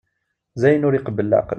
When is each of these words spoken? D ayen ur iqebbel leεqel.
D 0.59 0.61
ayen 0.67 0.87
ur 0.87 0.95
iqebbel 0.95 1.27
leεqel. 1.31 1.49